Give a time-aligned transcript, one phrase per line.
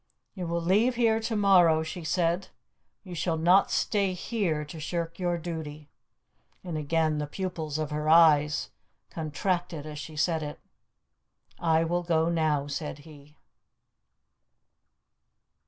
[0.33, 2.47] "You will leave here to morrow," she said;
[3.03, 5.91] "you shall not stay here to shirk your duty";
[6.63, 8.71] and again the pupils of her eyes
[9.11, 10.59] contracted as she said it.
[11.59, 13.37] "I will go now," said he.